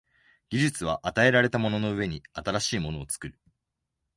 [0.49, 3.37] 技術は与えられたものの上に新しいものを作る。